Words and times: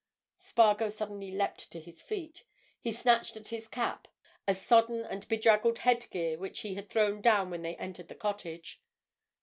Spargo 0.39 0.89
suddenly 0.89 1.29
leapt 1.29 1.69
to 1.71 1.79
his 1.79 2.01
feet. 2.01 2.43
He 2.79 2.91
snatched 2.91 3.35
at 3.37 3.49
his 3.49 3.67
cap—a 3.67 4.55
sodden 4.55 5.05
and 5.05 5.27
bedraggled 5.27 5.77
headgear 5.77 6.39
which 6.39 6.61
he 6.61 6.73
had 6.73 6.89
thrown 6.89 7.21
down 7.21 7.51
when 7.51 7.61
they 7.61 7.75
entered 7.75 8.07
the 8.07 8.15
cottage. 8.15 8.81